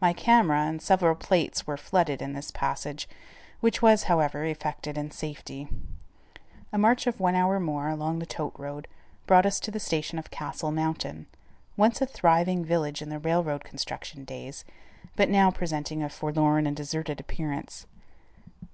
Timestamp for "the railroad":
13.10-13.62